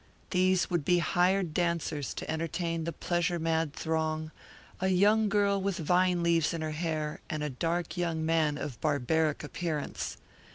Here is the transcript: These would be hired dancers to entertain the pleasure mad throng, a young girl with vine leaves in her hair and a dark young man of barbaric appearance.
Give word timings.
These 0.31 0.67
would 0.71 0.83
be 0.83 0.97
hired 0.97 1.53
dancers 1.53 2.15
to 2.15 2.27
entertain 2.31 2.85
the 2.85 2.91
pleasure 2.91 3.37
mad 3.37 3.71
throng, 3.75 4.31
a 4.79 4.87
young 4.87 5.29
girl 5.29 5.61
with 5.61 5.77
vine 5.77 6.23
leaves 6.23 6.55
in 6.55 6.61
her 6.61 6.71
hair 6.71 7.21
and 7.29 7.43
a 7.43 7.51
dark 7.51 7.97
young 7.97 8.25
man 8.25 8.57
of 8.57 8.81
barbaric 8.81 9.43
appearance. 9.43 10.17